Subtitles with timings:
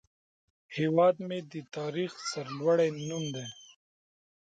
[0.75, 3.47] هیواد مې د تاریخ سرلوړی نوم دی